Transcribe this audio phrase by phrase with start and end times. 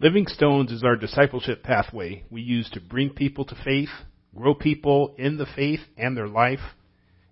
[0.00, 3.88] Living Stones is our discipleship pathway we use to bring people to faith,
[4.32, 6.60] grow people in the faith and their life,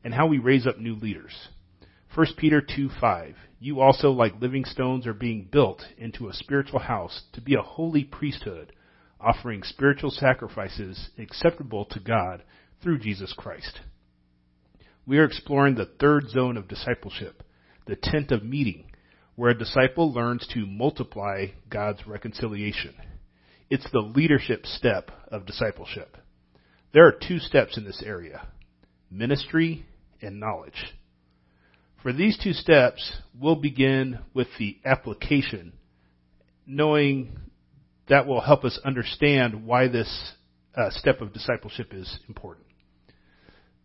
[0.03, 1.47] and how we raise up new leaders.
[2.17, 3.37] 1 Peter 2 5.
[3.60, 7.63] You also, like living stones, are being built into a spiritual house to be a
[7.63, 8.73] holy priesthood,
[9.21, 12.43] offering spiritual sacrifices acceptable to God
[12.83, 13.79] through Jesus Christ.
[15.07, 17.45] We are exploring the third zone of discipleship,
[17.87, 18.86] the tent of meeting,
[19.37, 22.95] where a disciple learns to multiply God's reconciliation.
[23.70, 26.16] It's the leadership step of discipleship.
[26.92, 28.48] There are two steps in this area
[29.11, 29.87] ministry
[30.20, 30.95] and knowledge.
[32.02, 35.73] For these two steps, we'll begin with the application,
[36.66, 37.39] knowing
[38.09, 40.33] that will help us understand why this
[40.77, 42.66] uh, step of discipleship is important.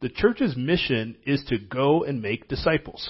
[0.02, 3.10] The church's mission is to go and make disciples.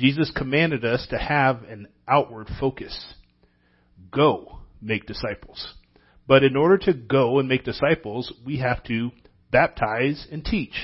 [0.00, 3.14] Jesus commanded us to have an outward focus.
[4.10, 5.74] Go make disciples.
[6.26, 9.10] But in order to go and make disciples, we have to
[9.52, 10.74] baptize and teach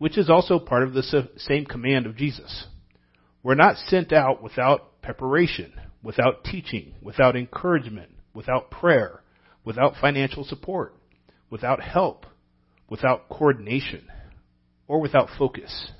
[0.00, 2.64] which is also part of the same command of Jesus.
[3.42, 9.22] We're not sent out without preparation, without teaching, without encouragement, without prayer,
[9.62, 10.96] without financial support,
[11.50, 12.24] without help,
[12.88, 14.08] without coordination,
[14.88, 15.92] or without focus.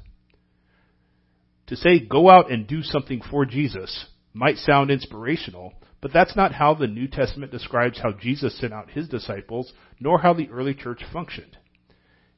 [1.71, 6.53] To say go out and do something for Jesus might sound inspirational, but that's not
[6.53, 10.75] how the New Testament describes how Jesus sent out his disciples, nor how the early
[10.75, 11.57] church functioned.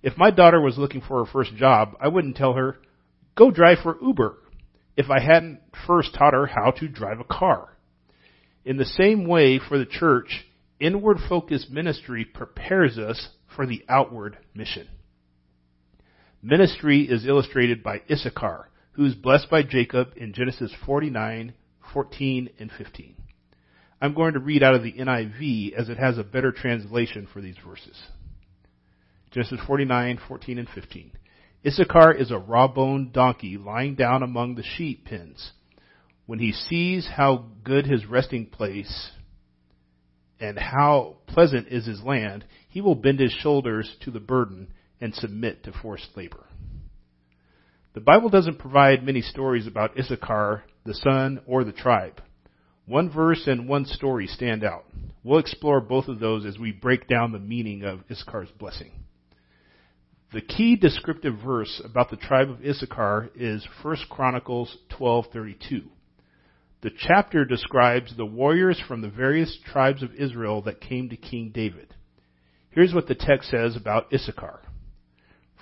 [0.02, 2.76] If my daughter was looking for her first job, I wouldn't tell her,
[3.34, 4.36] go drive for Uber,
[4.98, 7.78] if I hadn't first taught her how to drive a car.
[8.66, 10.44] In the same way, for the church,
[10.78, 14.88] inward focused ministry prepares us for the outward mission.
[16.42, 21.54] Ministry is illustrated by Issachar, who is blessed by Jacob in Genesis 49,
[21.92, 23.14] 14, and 15.
[24.00, 27.40] I'm going to read out of the NIV as it has a better translation for
[27.40, 28.00] these verses.
[29.30, 31.12] Genesis 49, 14, and 15.
[31.66, 35.52] Issachar is a raw-boned donkey lying down among the sheep pens.
[36.26, 39.10] When he sees how good his resting place
[40.40, 45.14] and how pleasant is his land, he will bend his shoulders to the burden and
[45.14, 46.46] submit to forced labor.
[47.94, 52.22] The Bible doesn't provide many stories about Issachar, the son, or the tribe.
[52.86, 54.86] One verse and one story stand out.
[55.22, 58.92] We'll explore both of those as we break down the meaning of Issachar's blessing.
[60.32, 65.82] The key descriptive verse about the tribe of Issachar is 1 Chronicles 12:32.
[66.80, 71.50] The chapter describes the warriors from the various tribes of Israel that came to King
[71.52, 71.94] David.
[72.70, 74.60] Here's what the text says about Issachar.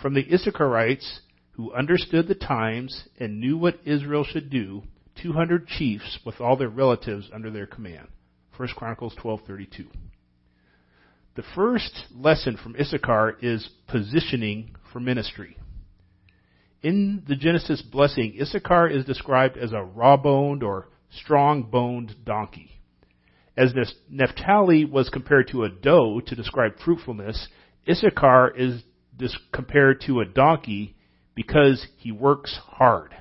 [0.00, 1.22] From the Issacharites
[1.60, 4.82] who understood the times and knew what Israel should do,
[5.22, 8.08] 200 chiefs with all their relatives under their command.
[8.56, 9.86] 1 Chronicles 12:32.
[11.34, 15.58] The first lesson from Issachar is positioning for ministry.
[16.82, 22.70] In the Genesis blessing, Issachar is described as a raw-boned or strong-boned donkey.
[23.54, 23.74] As
[24.08, 27.48] Naphtali was compared to a doe to describe fruitfulness,
[27.86, 28.82] Issachar is
[29.52, 30.96] compared to a donkey
[31.46, 33.14] because he works hard.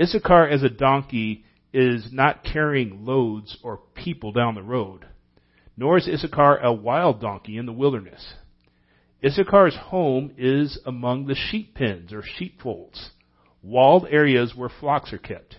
[0.00, 5.06] Issachar as a donkey is not carrying loads or people down the road
[5.76, 8.34] nor is Issachar a wild donkey in the wilderness.
[9.22, 13.10] Issachar's home is among the sheep pens or sheepfolds,
[13.62, 15.56] walled areas where flocks are kept.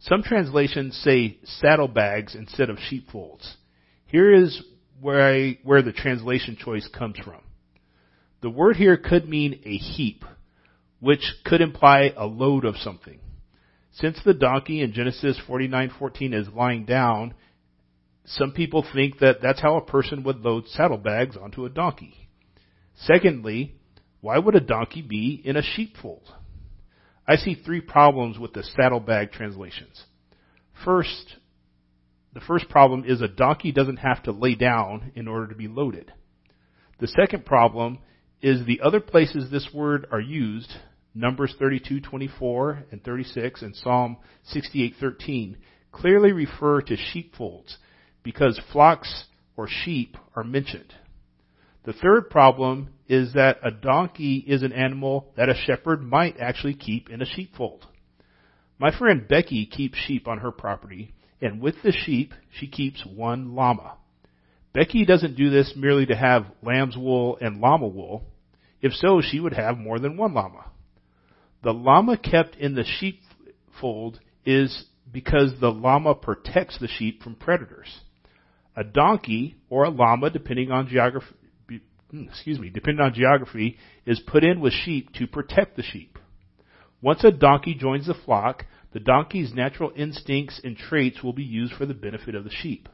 [0.00, 3.56] Some translations say saddlebags instead of sheepfolds.
[4.06, 4.62] Here is
[5.00, 7.40] where, I, where the translation choice comes from.
[8.42, 10.24] The word here could mean a heap,
[10.98, 13.20] which could imply a load of something.
[13.92, 17.34] Since the donkey in Genesis 49:14 is lying down,
[18.24, 22.28] some people think that that's how a person would load saddlebags onto a donkey.
[22.94, 23.74] Secondly,
[24.20, 26.34] why would a donkey be in a sheepfold?
[27.26, 30.04] I see three problems with the saddlebag translations.
[30.84, 31.36] First,
[32.32, 35.68] the first problem is a donkey doesn't have to lay down in order to be
[35.68, 36.12] loaded.
[36.98, 37.98] The second problem
[38.42, 40.70] is the other places this word are used,
[41.14, 45.56] Numbers 32:24 and 36 and Psalm 68:13,
[45.92, 47.78] clearly refer to sheepfolds
[48.22, 50.94] because flocks or sheep are mentioned.
[51.84, 56.74] The third problem is that a donkey is an animal that a shepherd might actually
[56.74, 57.86] keep in a sheepfold.
[58.78, 63.54] My friend Becky keeps sheep on her property, and with the sheep, she keeps one
[63.54, 63.96] llama.
[64.72, 68.24] Becky doesn't do this merely to have lamb's wool and llama wool.
[68.82, 70.66] If so, she would have more than one llama.
[71.62, 78.00] The llama kept in the sheepfold is because the llama protects the sheep from predators.
[78.76, 81.34] A donkey or a llama, depending on geography,
[82.10, 86.18] hmm, excuse me, depending on geography, is put in with sheep to protect the sheep.
[87.00, 91.74] Once a donkey joins the flock, the donkey's natural instincts and traits will be used
[91.74, 92.88] for the benefit of the sheep.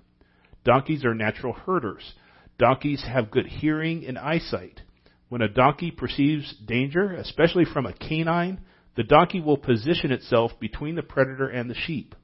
[0.64, 2.14] Donkeys are natural herders.
[2.58, 4.82] Donkeys have good hearing and eyesight.
[5.28, 8.60] When a donkey perceives danger, especially from a canine,
[8.96, 12.14] the donkey will position itself between the predator and the sheep.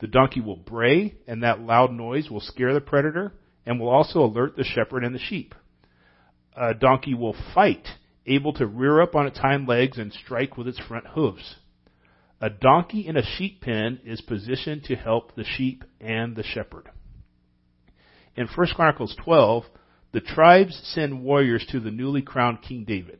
[0.00, 3.32] The donkey will bray, and that loud noise will scare the predator
[3.64, 5.54] and will also alert the shepherd and the sheep.
[6.56, 7.86] A donkey will fight,
[8.26, 11.56] able to rear up on its hind legs and strike with its front hooves.
[12.40, 16.88] A donkey in a sheep pen is positioned to help the sheep and the shepherd.
[18.36, 19.64] In 1 Chronicles 12,
[20.16, 23.18] the tribes send warriors to the newly crowned King David.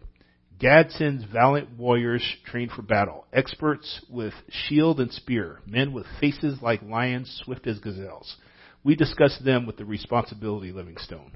[0.59, 6.63] Gad sends valiant warriors trained for battle, experts with shield and spear, men with faces
[6.63, 8.37] like lions, swift as gazelles.
[8.83, 11.33] We discuss them with the responsibility Living Stone.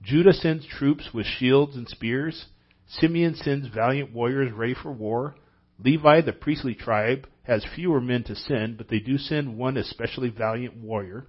[0.00, 2.46] Judah sends troops with shields and spears.
[2.86, 5.34] Simeon sends valiant warriors ready for war.
[5.84, 10.30] Levi, the priestly tribe, has fewer men to send, but they do send one especially
[10.30, 11.26] valiant warrior.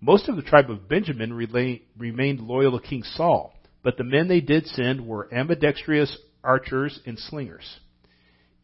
[0.00, 3.54] Most of the tribe of Benjamin remained loyal to King Saul.
[3.82, 7.80] But the men they did send were ambidextrous archers and slingers.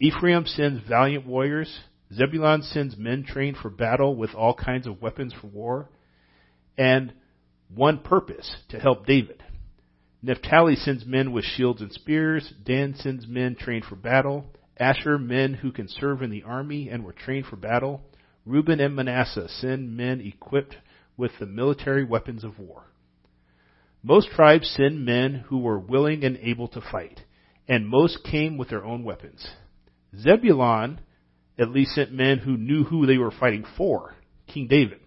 [0.01, 1.81] Ephraim sends valiant warriors.
[2.13, 5.89] Zebulun sends men trained for battle with all kinds of weapons for war.
[6.77, 7.13] And
[7.75, 9.43] one purpose, to help David.
[10.23, 12.53] Naphtali sends men with shields and spears.
[12.65, 14.47] Dan sends men trained for battle.
[14.77, 18.03] Asher, men who can serve in the army and were trained for battle.
[18.45, 20.77] Reuben and Manasseh send men equipped
[21.17, 22.85] with the military weapons of war.
[24.03, 27.21] Most tribes sent men who were willing and able to fight,
[27.67, 29.47] and most came with their own weapons.
[30.17, 31.01] Zebulun
[31.59, 34.15] at least sent men who knew who they were fighting for,
[34.47, 35.01] King David.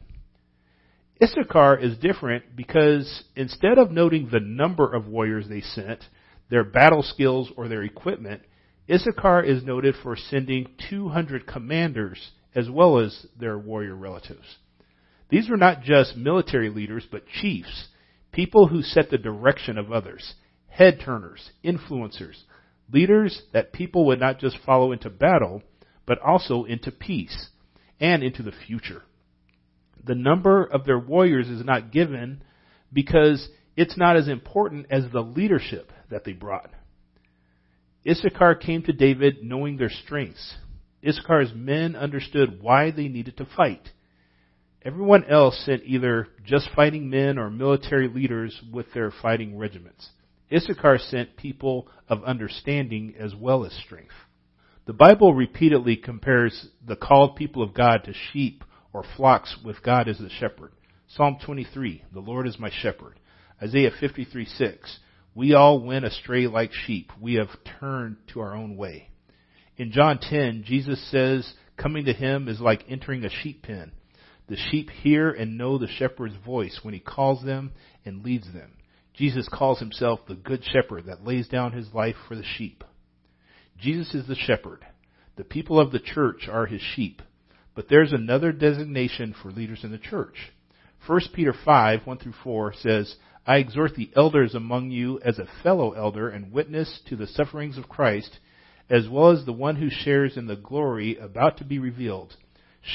[1.21, 6.03] Issachar is different because instead of noting the number of warriors they sent,
[6.49, 8.41] their battle skills, or their equipment,
[8.89, 14.57] Issachar is noted for sending 200 commanders as well as their warrior relatives.
[15.29, 17.89] These were not just military leaders, but chiefs
[18.31, 20.35] people who set the direction of others,
[20.67, 22.35] head turners, influencers,
[22.93, 25.63] leaders that people would not just follow into battle,
[26.05, 27.49] but also into peace
[27.99, 29.01] and into the future.
[30.05, 32.43] The number of their warriors is not given
[32.93, 36.69] because it's not as important as the leadership that they brought.
[38.07, 40.55] Issachar came to David knowing their strengths.
[41.01, 43.89] Issachar's men understood why they needed to fight.
[44.87, 50.11] Everyone else sent either just fighting men or military leaders with their fighting regiments.
[50.49, 54.13] Issachar sent people of understanding as well as strength.
[54.85, 58.63] The Bible repeatedly compares the called people of God to sheep
[58.93, 60.71] or flocks with God as the shepherd.
[61.09, 63.19] Psalm 23, the Lord is my shepherd.
[63.61, 64.99] Isaiah 53, 6,
[65.35, 67.11] we all went astray like sheep.
[67.19, 67.49] We have
[67.81, 69.09] turned to our own way.
[69.75, 73.91] In John 10, Jesus says coming to him is like entering a sheep pen.
[74.47, 77.71] The sheep hear and know the shepherd's voice when he calls them
[78.05, 78.71] and leads them.
[79.13, 82.83] Jesus calls himself the good shepherd that lays down his life for the sheep.
[83.79, 84.85] Jesus is the shepherd.
[85.35, 87.21] The people of the church are his sheep.
[87.75, 90.51] But there's another designation for leaders in the church.
[91.05, 93.15] 1 Peter 5, 1 through 4 says,
[93.45, 97.77] I exhort the elders among you as a fellow elder and witness to the sufferings
[97.77, 98.39] of Christ,
[98.89, 102.35] as well as the one who shares in the glory about to be revealed.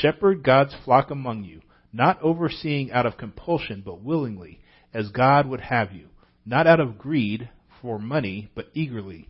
[0.00, 1.60] Shepherd God's flock among you,
[1.92, 4.60] not overseeing out of compulsion, but willingly,
[4.94, 6.08] as God would have you,
[6.46, 9.28] not out of greed for money, but eagerly,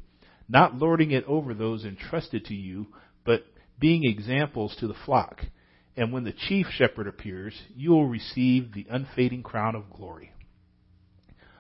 [0.49, 2.87] not lording it over those entrusted to you,
[3.25, 3.45] but
[3.81, 5.41] being examples to the flock.
[5.97, 10.33] And when the chief shepherd appears, you will receive the unfading crown of glory.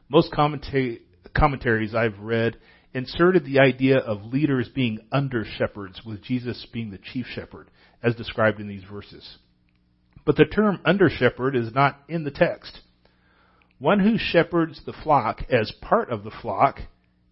[0.08, 2.56] Most commentaries I've read
[2.94, 7.68] inserted the idea of leaders being under shepherds, with Jesus being the chief shepherd
[8.02, 9.38] as described in these verses.
[10.24, 12.80] But the term under shepherd is not in the text.
[13.78, 16.80] One who shepherds the flock as part of the flock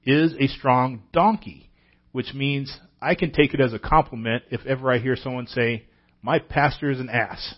[0.05, 1.71] is a strong donkey,
[2.13, 5.85] which means I can take it as a compliment if ever I hear someone say,
[6.23, 7.55] my pastor is an ass.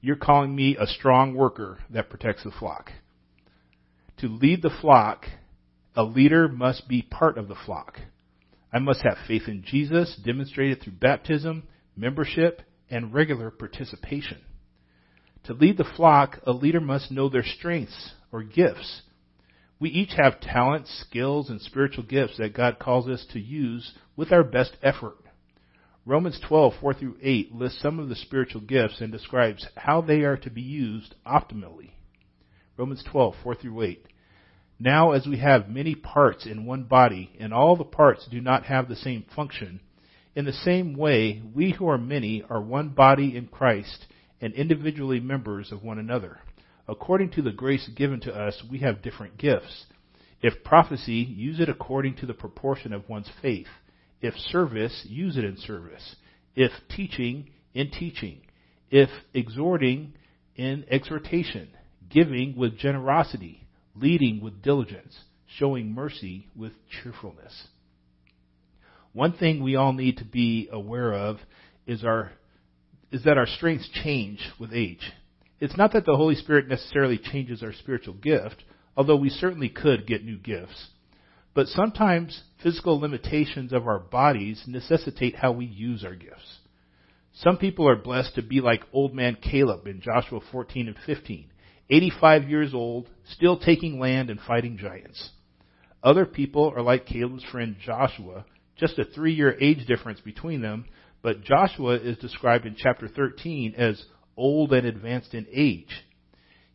[0.00, 2.92] You're calling me a strong worker that protects the flock.
[4.18, 5.26] To lead the flock,
[5.96, 7.98] a leader must be part of the flock.
[8.72, 11.64] I must have faith in Jesus, demonstrated through baptism,
[11.96, 14.38] membership, and regular participation.
[15.44, 19.02] To lead the flock, a leader must know their strengths or gifts.
[19.78, 24.32] We each have talents, skills, and spiritual gifts that God calls us to use with
[24.32, 25.16] our best effort.
[26.06, 30.20] Romans 12, 4 through 8 lists some of the spiritual gifts and describes how they
[30.20, 31.90] are to be used optimally.
[32.76, 34.06] Romans 12, 4 through 8.
[34.78, 38.64] Now, as we have many parts in one body, and all the parts do not
[38.64, 39.80] have the same function,
[40.34, 44.06] in the same way, we who are many are one body in Christ
[44.40, 46.38] and individually members of one another.
[46.88, 49.86] According to the grace given to us, we have different gifts.
[50.42, 53.68] If prophecy, use it according to the proportion of one's faith.
[54.20, 56.16] If service, use it in service.
[56.54, 58.40] If teaching, in teaching.
[58.90, 60.14] If exhorting,
[60.56, 61.68] in exhortation.
[62.10, 63.66] Giving with generosity.
[63.94, 65.16] Leading with diligence.
[65.58, 67.68] Showing mercy with cheerfulness.
[69.14, 71.38] One thing we all need to be aware of
[71.86, 72.32] is our
[73.12, 75.12] is that our strengths change with age.
[75.60, 78.64] It's not that the Holy Spirit necessarily changes our spiritual gift,
[78.96, 80.88] although we certainly could get new gifts.
[81.54, 86.58] But sometimes physical limitations of our bodies necessitate how we use our gifts.
[87.34, 91.46] Some people are blessed to be like old man Caleb in Joshua 14 and 15,
[91.88, 95.30] 85 years old, still taking land and fighting giants.
[96.02, 98.44] Other people are like Caleb's friend Joshua,
[98.76, 100.86] just a three year age difference between them,
[101.22, 104.02] but Joshua is described in chapter 13 as
[104.36, 106.04] old and advanced in age.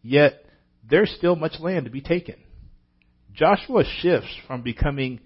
[0.01, 0.45] Yet,
[0.89, 2.35] there's still much land to be taken.
[3.33, 5.19] Joshua shifts from becoming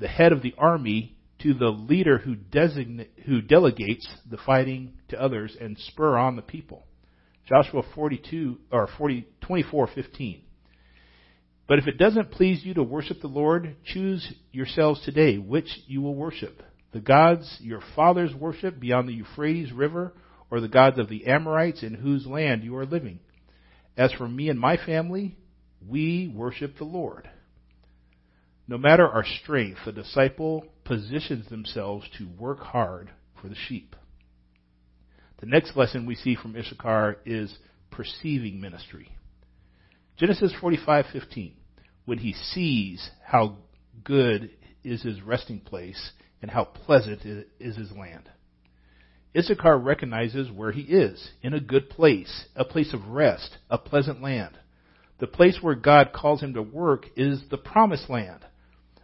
[0.00, 2.36] the head of the army to the leader who,
[3.26, 6.84] who delegates the fighting to others and spur on the people.
[7.48, 10.43] Joshua 42 or 40, 24:15.
[11.66, 16.02] But if it doesn't please you to worship the Lord, choose yourselves today which you
[16.02, 16.62] will worship.
[16.92, 20.12] The gods your fathers worshiped beyond the Euphrates River,
[20.50, 23.18] or the gods of the Amorites in whose land you are living.
[23.96, 25.36] As for me and my family,
[25.86, 27.28] we worship the Lord.
[28.68, 33.96] No matter our strength, the disciple positions themselves to work hard for the sheep.
[35.40, 37.58] The next lesson we see from Issachar is
[37.90, 39.13] perceiving ministry.
[40.16, 41.54] Genesis 45:15.
[42.04, 43.56] When he sees how
[44.04, 44.50] good
[44.84, 47.22] is his resting place and how pleasant
[47.58, 48.30] is his land.
[49.36, 54.22] Issachar recognizes where he is, in a good place, a place of rest, a pleasant
[54.22, 54.56] land.
[55.18, 58.44] The place where God calls him to work is the promised land,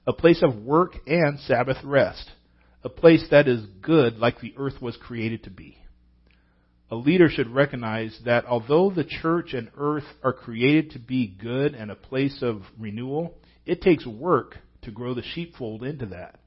[0.07, 2.31] a place of work and Sabbath rest,
[2.85, 5.80] a place that is good like the earth was created to be
[6.91, 11.75] a leader should recognize that although the church and earth are created to be good
[11.75, 16.41] and a place of renewal, it takes work to grow the sheepfold into that,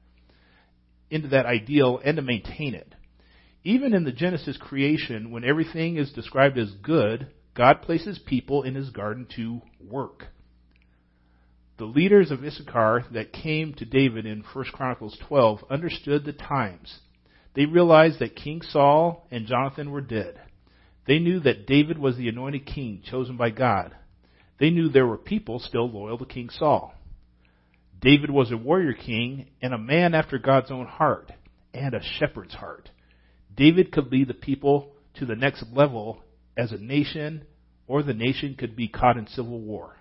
[1.10, 2.94] into that ideal and to maintain it.
[3.62, 8.74] Even in the Genesis creation, when everything is described as good, God places people in
[8.74, 10.26] his garden to work.
[11.78, 17.00] The leaders of Issachar that came to David in 1 Chronicles 12 understood the times
[17.54, 20.40] they realized that King Saul and Jonathan were dead.
[21.06, 23.94] They knew that David was the anointed king chosen by God.
[24.58, 26.94] They knew there were people still loyal to King Saul.
[28.00, 31.32] David was a warrior king and a man after God's own heart
[31.72, 32.90] and a shepherd's heart.
[33.54, 36.22] David could lead the people to the next level
[36.56, 37.44] as a nation,
[37.86, 39.96] or the nation could be caught in civil war.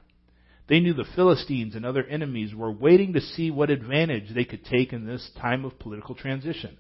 [0.67, 4.65] They knew the Philistines and other enemies were waiting to see what advantage they could
[4.65, 6.77] take in this time of political transition.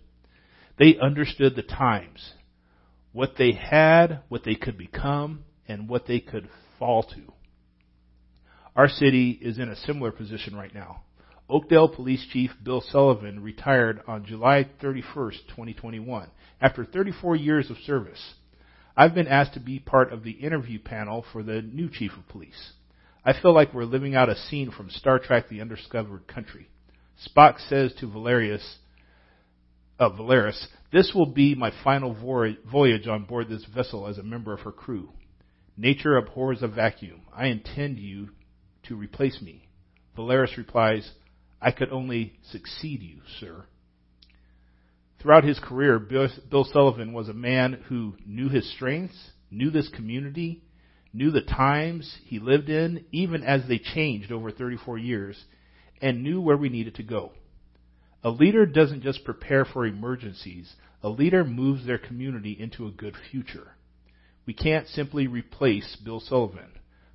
[0.77, 2.33] They understood the times,
[3.11, 6.49] what they had, what they could become, and what they could
[6.79, 7.33] fall to.
[8.75, 11.03] Our city is in a similar position right now.
[11.49, 18.33] Oakdale Police Chief Bill Sullivan retired on July 31st, 2021, after 34 years of service.
[18.97, 22.27] I've been asked to be part of the interview panel for the new Chief of
[22.29, 22.73] Police.
[23.25, 26.67] I feel like we're living out a scene from Star Trek The Undiscovered Country.
[27.27, 28.77] Spock says to Valerius,
[29.99, 34.53] of Valeris, this will be my final voyage on board this vessel as a member
[34.53, 35.09] of her crew.
[35.75, 37.21] Nature abhors a vacuum.
[37.35, 38.29] I intend you
[38.83, 39.67] to replace me.
[40.15, 41.09] Valeris replies,
[41.61, 43.65] I could only succeed you, sir.
[45.19, 50.61] Throughout his career, Bill Sullivan was a man who knew his strengths, knew this community,
[51.13, 55.41] knew the times he lived in, even as they changed over 34 years,
[56.01, 57.31] and knew where we needed to go.
[58.23, 60.75] A leader doesn't just prepare for emergencies.
[61.01, 63.75] A leader moves their community into a good future.
[64.45, 66.71] We can't simply replace Bill Sullivan,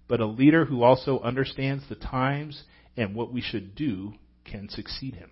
[0.07, 2.65] but a leader who also understands the times
[2.97, 5.31] and what we should do can succeed him.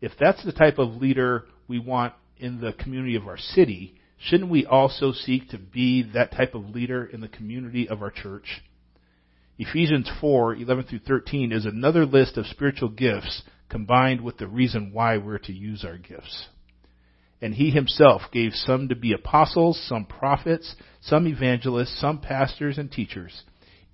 [0.00, 4.50] If that's the type of leader we want in the community of our city, shouldn't
[4.50, 8.62] we also seek to be that type of leader in the community of our church?
[9.58, 14.92] Ephesians 4, 11 through 13 is another list of spiritual gifts combined with the reason
[14.92, 16.48] why we're to use our gifts.
[17.40, 22.92] And he himself gave some to be apostles, some prophets, some evangelists, some pastors and
[22.92, 23.44] teachers,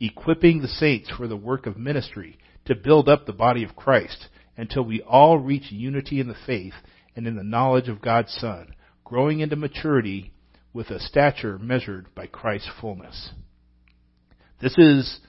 [0.01, 4.27] equipping the saints for the work of ministry to build up the body of Christ
[4.57, 6.75] until we all reach unity in the faith
[7.15, 10.33] and in the knowledge of God's Son, growing into maturity
[10.73, 13.31] with a stature measured by Christ's fullness.
[14.61, 15.21] This is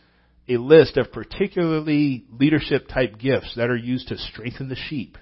[0.50, 5.18] a list of particularly leadership type gifts that are used to strengthen the sheep,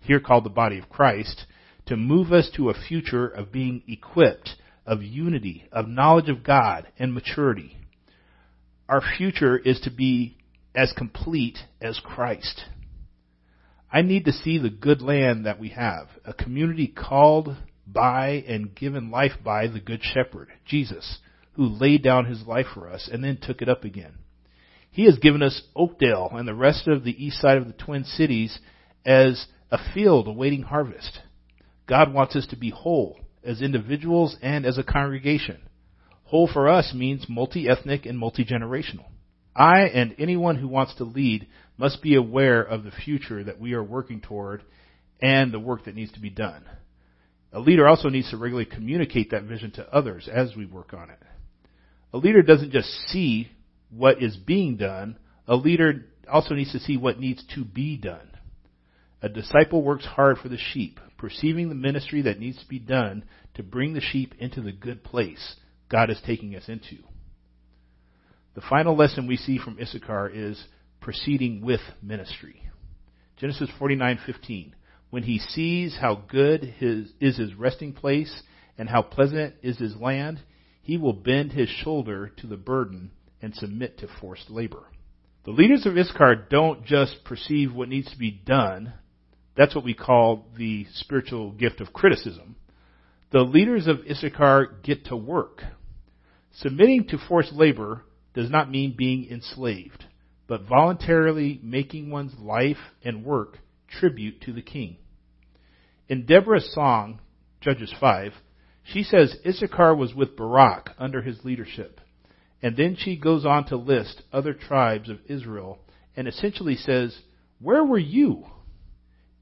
[0.00, 1.46] here called the body of Christ,
[1.86, 4.50] to move us to a future of being equipped,
[4.86, 7.76] of unity, of knowledge of God, and maturity.
[8.88, 10.36] Our future is to be
[10.74, 12.64] as complete as Christ.
[13.90, 17.56] I need to see the good land that we have, a community called
[17.86, 21.18] by and given life by the Good Shepherd, Jesus,
[21.52, 24.12] who laid down his life for us and then took it up again.
[24.98, 28.02] He has given us Oakdale and the rest of the east side of the Twin
[28.02, 28.58] Cities
[29.06, 31.20] as a field awaiting harvest.
[31.86, 35.60] God wants us to be whole as individuals and as a congregation.
[36.24, 39.04] Whole for us means multi-ethnic and multi-generational.
[39.54, 43.74] I and anyone who wants to lead must be aware of the future that we
[43.74, 44.64] are working toward
[45.22, 46.64] and the work that needs to be done.
[47.52, 51.08] A leader also needs to regularly communicate that vision to others as we work on
[51.08, 51.20] it.
[52.12, 53.52] A leader doesn't just see
[53.90, 58.30] what is being done, a leader also needs to see what needs to be done.
[59.22, 63.24] A disciple works hard for the sheep, perceiving the ministry that needs to be done
[63.54, 65.56] to bring the sheep into the good place
[65.88, 66.98] God is taking us into.
[68.54, 70.62] The final lesson we see from Issachar is
[71.00, 72.62] proceeding with ministry.
[73.36, 74.72] Genesis 49:15
[75.10, 78.42] when he sees how good his, is his resting place
[78.76, 80.40] and how pleasant is his land,
[80.82, 84.84] he will bend his shoulder to the burden and submit to forced labor.
[85.44, 88.92] The leaders of Issachar don't just perceive what needs to be done.
[89.56, 92.56] That's what we call the spiritual gift of criticism.
[93.30, 95.62] The leaders of Issachar get to work.
[96.52, 98.04] Submitting to forced labor
[98.34, 100.04] does not mean being enslaved,
[100.46, 103.58] but voluntarily making one's life and work
[103.88, 104.96] tribute to the king.
[106.08, 107.20] In Deborah's song,
[107.60, 108.32] Judges 5,
[108.84, 112.00] she says Issachar was with Barak under his leadership.
[112.62, 115.78] And then she goes on to list other tribes of Israel
[116.16, 117.16] and essentially says,
[117.60, 118.46] Where were you?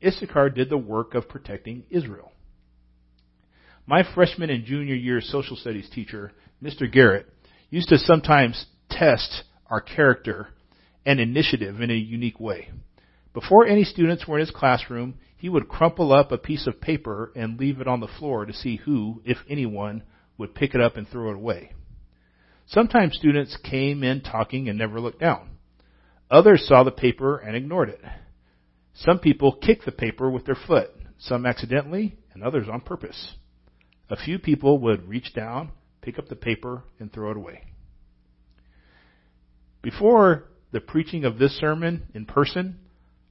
[0.04, 2.32] Issachar did the work of protecting Israel.
[3.86, 6.90] My freshman and junior year social studies teacher, Mr.
[6.90, 7.26] Garrett,
[7.70, 10.48] used to sometimes test our character
[11.04, 12.70] and initiative in a unique way.
[13.32, 17.32] Before any students were in his classroom, he would crumple up a piece of paper
[17.36, 20.02] and leave it on the floor to see who, if anyone,
[20.36, 21.72] would pick it up and throw it away.
[22.66, 25.50] Sometimes students came in talking and never looked down.
[26.30, 28.00] Others saw the paper and ignored it.
[28.94, 33.34] Some people kicked the paper with their foot, some accidentally, and others on purpose.
[34.10, 35.70] A few people would reach down,
[36.02, 37.62] pick up the paper, and throw it away.
[39.82, 42.80] Before the preaching of this sermon in person,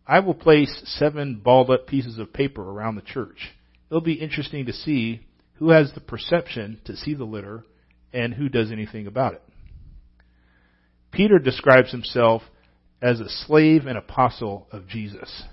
[0.07, 3.51] I will place seven balled up pieces of paper around the church.
[3.89, 5.21] It'll be interesting to see
[5.55, 7.65] who has the perception to see the litter
[8.13, 9.43] and who does anything about it.
[11.11, 12.41] Peter describes himself
[13.01, 15.43] as a slave and apostle of Jesus.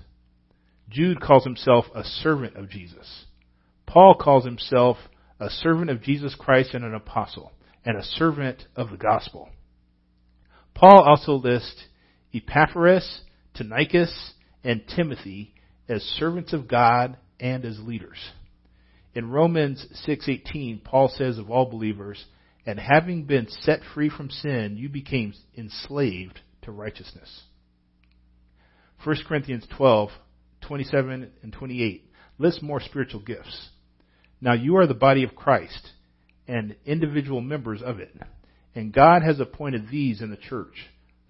[0.89, 3.25] Jude calls himself a servant of Jesus.
[3.85, 4.97] Paul calls himself
[5.39, 7.51] a servant of Jesus Christ and an apostle,
[7.85, 9.49] and a servant of the gospel.
[10.73, 11.85] Paul also lists
[12.33, 13.21] Epaphras,
[13.55, 15.53] Tychicus, and Timothy
[15.87, 18.17] as servants of God and as leaders.
[19.13, 22.25] In Romans 6:18, Paul says of all believers,
[22.65, 27.43] "And having been set free from sin, you became enslaved to righteousness."
[29.03, 33.69] 1 Corinthians 12:27 and 28 lists more spiritual gifts.
[34.39, 35.91] Now you are the body of Christ
[36.47, 38.15] and individual members of it.
[38.75, 40.87] And God has appointed these in the church.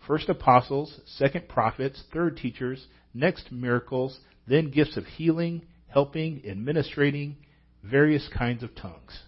[0.08, 7.38] First apostles, second prophets, third teachers, next miracles, then gifts of healing, helping, administrating,
[7.84, 9.24] various kinds of tongues.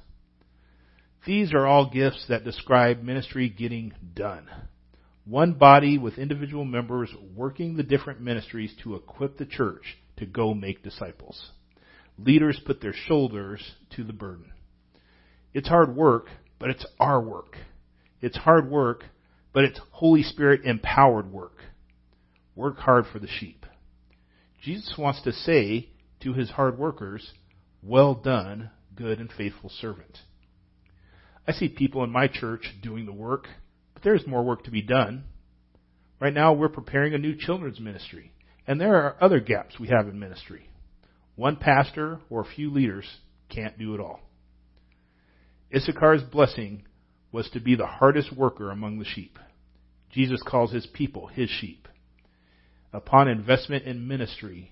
[1.26, 4.48] These are all gifts that describe ministry getting done.
[5.26, 10.54] One body with individual members working the different ministries to equip the church to go
[10.54, 11.52] make disciples.
[12.20, 13.60] Leaders put their shoulders
[13.96, 14.52] to the burden.
[15.52, 16.28] It's hard work,
[16.60, 17.58] but it's our work.
[18.22, 19.06] It's hard work,
[19.52, 21.58] but it's Holy Spirit empowered work.
[22.56, 23.66] Work hard for the sheep.
[24.62, 25.90] Jesus wants to say
[26.22, 27.34] to his hard workers,
[27.82, 30.20] Well done, good and faithful servant.
[31.48, 33.48] I see people in my church doing the work,
[33.94, 35.26] but there's more work to be done.
[36.20, 38.32] Right now, we're preparing a new children's ministry,
[38.66, 40.70] and there are other gaps we have in ministry.
[41.36, 43.06] One pastor or a few leaders
[43.50, 44.22] can't do it all.
[45.72, 46.84] Issachar's blessing
[47.32, 49.38] was to be the hardest worker among the sheep.
[50.10, 51.88] Jesus calls his people his sheep.
[52.94, 54.72] Upon investment in ministry,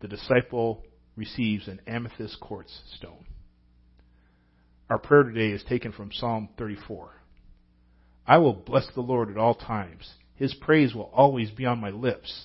[0.00, 0.84] the disciple
[1.16, 3.24] receives an amethyst quartz stone.
[4.92, 7.14] Our prayer today is taken from Psalm 34.
[8.26, 10.16] I will bless the Lord at all times.
[10.34, 12.44] His praise will always be on my lips.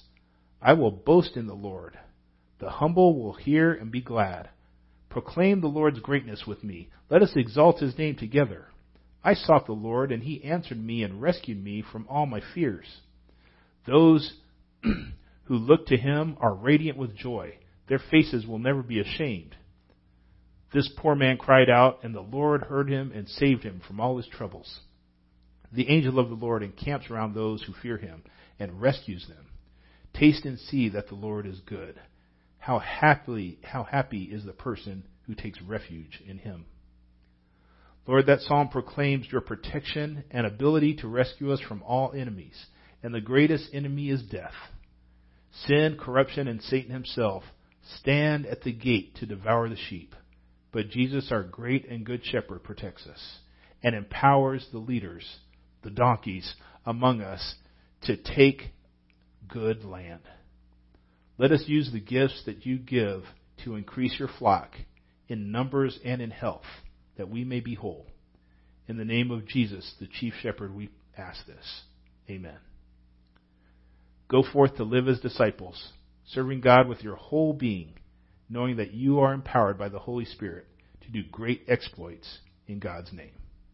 [0.62, 2.00] I will boast in the Lord.
[2.60, 4.48] The humble will hear and be glad.
[5.10, 6.88] Proclaim the Lord's greatness with me.
[7.10, 8.68] Let us exalt his name together.
[9.26, 13.02] I sought the Lord, and he answered me and rescued me from all my fears.
[13.86, 14.36] Those
[14.84, 15.04] who
[15.50, 17.56] look to him are radiant with joy.
[17.90, 19.58] Their faces will never be ashamed.
[20.74, 24.18] This poor man cried out, and the Lord heard him and saved him from all
[24.18, 24.82] his troubles.
[25.72, 28.24] The angel of the Lord encamps around those who fear him
[28.60, 29.48] and rescues them.
[30.14, 32.00] Taste and see that the Lord is good.
[32.58, 36.66] How happily, how happy is the person who takes refuge in him.
[38.08, 42.66] Lord, that psalm proclaims your protection and ability to rescue us from all enemies,
[43.04, 44.54] and the greatest enemy is death.
[45.66, 47.44] Sin, corruption, and Satan himself
[48.00, 50.16] stand at the gate to devour the sheep.
[50.78, 53.40] But Jesus, our great and good shepherd, protects us
[53.82, 55.28] and empowers the leaders,
[55.82, 56.54] the donkeys
[56.86, 57.56] among us,
[58.04, 58.62] to take
[59.48, 60.22] good land.
[61.40, 63.24] Let us use the gifts that you give
[63.64, 64.76] to increase your flock
[65.28, 66.68] in numbers and in health,
[67.18, 68.06] that we may be whole.
[68.88, 71.82] In the name of Jesus, the chief shepherd, we ask this.
[72.30, 72.60] Amen.
[74.28, 75.90] Go forth to live as disciples,
[76.28, 77.96] serving God with your whole being,
[78.50, 80.66] knowing that you are empowered by the Holy Spirit
[81.02, 83.32] to do great exploits in God's name.